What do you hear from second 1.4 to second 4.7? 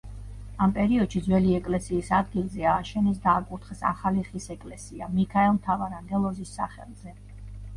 ეკლესიის ადგილზე ააშენეს და აკურთხეს ახალი ხის